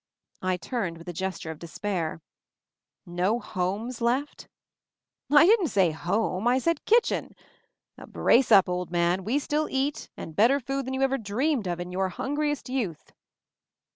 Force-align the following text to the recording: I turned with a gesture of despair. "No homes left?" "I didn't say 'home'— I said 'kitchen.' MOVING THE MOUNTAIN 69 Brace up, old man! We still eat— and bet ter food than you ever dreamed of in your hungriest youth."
I 0.41 0.57
turned 0.57 0.97
with 0.97 1.07
a 1.09 1.13
gesture 1.13 1.51
of 1.51 1.59
despair. 1.59 2.23
"No 3.05 3.39
homes 3.39 4.01
left?" 4.01 4.49
"I 5.31 5.45
didn't 5.45 5.67
say 5.67 5.91
'home'— 5.91 6.47
I 6.47 6.57
said 6.57 6.83
'kitchen.' 6.85 7.25
MOVING 7.25 7.35
THE 7.97 8.01
MOUNTAIN 8.01 8.07
69 8.07 8.11
Brace 8.23 8.51
up, 8.51 8.67
old 8.67 8.89
man! 8.89 9.23
We 9.23 9.37
still 9.37 9.67
eat— 9.69 10.09
and 10.17 10.35
bet 10.35 10.49
ter 10.49 10.59
food 10.59 10.87
than 10.87 10.95
you 10.95 11.03
ever 11.03 11.19
dreamed 11.19 11.67
of 11.67 11.79
in 11.79 11.91
your 11.91 12.09
hungriest 12.09 12.67
youth." 12.67 13.13